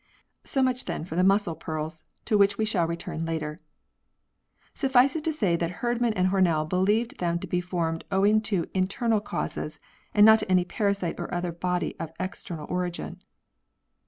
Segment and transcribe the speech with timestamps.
[0.45, 2.33] So much then for the muscle pearls to 108 PEARLS [CH.
[2.33, 3.59] viii which we shall return later.
[4.73, 8.67] Suffice it to say that Herdmau and Hornell believed them to be formed owing to
[8.73, 9.79] internal causes
[10.15, 13.21] and not to any parasite or other body of external origin.